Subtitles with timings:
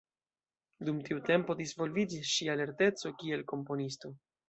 [0.89, 4.17] Dum tiu tempo disvolviĝis ŝia lerteco kiel komponisto.